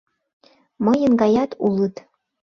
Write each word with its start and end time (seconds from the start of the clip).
—Мыйын 0.85 1.13
гаят 1.21 1.51
улыт. 1.67 1.95